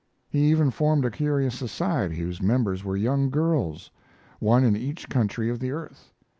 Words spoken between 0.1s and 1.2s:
He even formed a